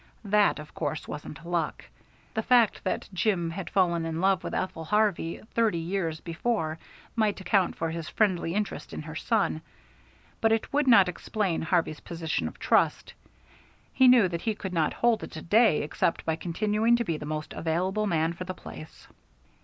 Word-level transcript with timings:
That 0.25 0.57
of 0.57 0.73
course 0.73 1.07
wasn't 1.07 1.45
luck. 1.45 1.85
The 2.33 2.41
fact 2.41 2.83
that 2.85 3.07
Jim 3.13 3.51
had 3.51 3.69
fallen 3.69 4.03
in 4.03 4.19
love 4.19 4.43
with 4.43 4.55
Ethel 4.55 4.83
Harvey 4.85 5.41
thirty 5.53 5.77
years 5.77 6.19
before 6.19 6.79
might 7.15 7.39
account 7.39 7.75
for 7.75 7.91
his 7.91 8.09
friendly 8.09 8.55
interest 8.55 8.93
in 8.93 9.03
her 9.03 9.13
son, 9.13 9.61
but 10.41 10.51
it 10.51 10.73
would 10.73 10.87
not 10.87 11.07
explain 11.07 11.61
Harvey's 11.61 11.99
position 11.99 12.47
of 12.47 12.57
trust. 12.57 13.13
He 13.93 14.07
knew 14.07 14.27
that 14.27 14.41
he 14.41 14.55
could 14.55 14.73
not 14.73 14.93
hold 14.93 15.21
it 15.21 15.35
a 15.37 15.41
day 15.43 15.83
except 15.83 16.25
by 16.25 16.35
continuing 16.35 16.95
to 16.95 17.03
be 17.03 17.17
the 17.17 17.27
most 17.27 17.53
available 17.53 18.07
man 18.07 18.33
for 18.33 18.45
the 18.45 18.55
place. 18.55 19.07